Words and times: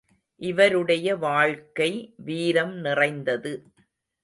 இவருடைய 0.41 1.15
வாழ்க்கை 1.15 2.13
வீரம் 2.17 2.75
நிறைந்தது. 2.79 3.53